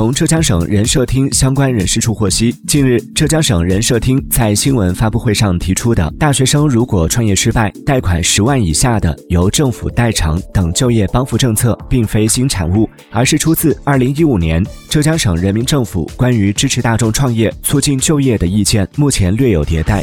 [0.00, 20.02] 从浙江省人社厅相关人士处获悉近日浙江省人社厅在新闻发布会上提出的大学生如果创业失败贷款十万以下的由政府代偿等就业帮扶政策并非新产物而是出自二零一五年浙江省人民政府关于支持大众创业促进就业的意见目前略有迭代。